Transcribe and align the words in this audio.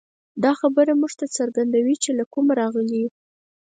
دا 0.43 0.51
خبره 0.59 0.93
موږ 1.01 1.11
ته 1.19 1.25
څرګندوي، 1.37 1.95
چې 2.03 2.09
له 2.17 2.23
کومه 2.33 2.53
راغلي 2.61 2.97
یو. 3.03 3.09